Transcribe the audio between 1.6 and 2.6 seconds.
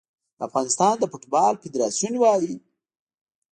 فدراسیون وايي